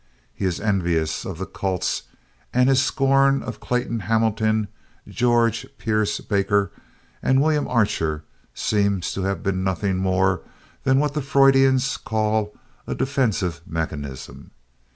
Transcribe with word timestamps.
He 0.33 0.45
is 0.45 0.59
envious 0.59 1.25
of 1.25 1.37
the 1.37 1.45
cults 1.45 2.03
and 2.51 2.69
his 2.69 2.81
scorn 2.83 3.43
of 3.43 3.59
Clayton 3.59 3.99
Hamilton, 3.99 4.67
George 5.07 5.67
Pierce 5.77 6.19
Baker 6.21 6.71
and 7.21 7.39
William 7.39 7.67
Archer 7.67 8.23
seems 8.55 9.13
to 9.13 9.21
have 9.21 9.43
been 9.43 9.63
nothing 9.63 9.97
more 9.97 10.41
than 10.85 10.97
what 10.97 11.13
the 11.13 11.21
Freudians 11.21 11.97
call 11.97 12.57
a 12.87 12.95
defensive 12.95 13.61
mechanism. 13.67 14.49